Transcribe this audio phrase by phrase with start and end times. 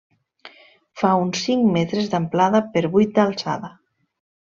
[1.01, 3.75] Fa uns cinc metres d'amplada per vuit d'alçada.